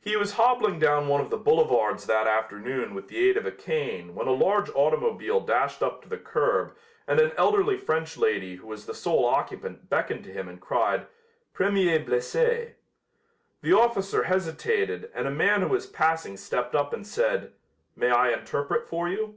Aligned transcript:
He 0.00 0.14
was 0.16 0.34
hobbling 0.34 0.78
down 0.78 1.08
one 1.08 1.20
of 1.20 1.30
the 1.30 1.36
boulevards 1.36 2.06
that 2.06 2.28
afternoon 2.28 2.94
with 2.94 3.08
the 3.08 3.28
aid 3.28 3.36
of 3.36 3.46
a 3.46 3.50
cane 3.50 4.14
when 4.14 4.28
a 4.28 4.32
large 4.32 4.70
automobile 4.76 5.40
dashed 5.40 5.82
up 5.82 6.02
to 6.02 6.08
the 6.08 6.16
curb 6.18 6.76
and 7.08 7.18
an 7.18 7.32
elderly 7.36 7.76
French 7.76 8.16
lady 8.16 8.54
who 8.54 8.68
was 8.68 8.86
the 8.86 8.94
sole 8.94 9.26
occupant 9.26 9.90
beckoned 9.90 10.22
to 10.22 10.32
him 10.32 10.46
and 10.46 10.60
cried: 10.60 11.08
"Premier 11.52 11.98
blessé." 11.98 12.74
The 13.60 13.72
officer 13.72 14.22
hesitated 14.22 15.10
and 15.12 15.26
a 15.26 15.32
man 15.32 15.62
who 15.62 15.68
was 15.70 15.86
passing 15.88 16.36
stepped 16.36 16.76
up 16.76 16.92
and 16.92 17.04
said: 17.04 17.52
"May 17.96 18.10
I 18.12 18.28
interpret 18.30 18.86
for 18.86 19.08
you?" 19.08 19.36